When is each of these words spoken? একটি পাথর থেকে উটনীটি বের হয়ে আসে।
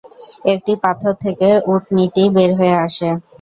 একটি 0.53 0.73
পাথর 0.83 1.13
থেকে 1.23 1.47
উটনীটি 1.71 2.23
বের 2.35 2.51
হয়ে 2.59 2.75
আসে। 2.85 3.09